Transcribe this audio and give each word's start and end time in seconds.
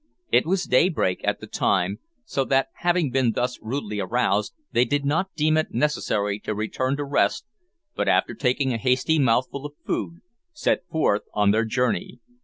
It 0.31 0.47
was 0.47 0.63
daybreak 0.63 1.21
at 1.23 1.41
the 1.41 1.45
time, 1.45 1.99
so 2.25 2.43
that, 2.45 2.69
having 2.77 3.11
been 3.11 3.33
thus 3.33 3.59
rudely 3.61 3.99
aroused, 3.99 4.55
they 4.71 4.83
did 4.83 5.05
not 5.05 5.31
deem 5.35 5.57
it 5.57 5.75
necessary 5.75 6.39
to 6.39 6.55
return 6.55 6.97
to 6.97 7.03
rest 7.03 7.45
but 7.95 8.07
after 8.07 8.33
taking 8.33 8.73
a 8.73 8.79
hasty 8.79 9.19
mouthful 9.19 9.63
of 9.63 9.73
food, 9.85 10.21
set 10.53 10.87
forth 10.89 11.21
on 11.35 11.51
their 11.51 11.65
journey. 11.65 12.19